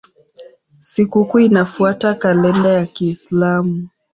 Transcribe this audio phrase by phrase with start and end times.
[0.79, 3.89] Sikukuu inafuata kalenda ya Kiislamu.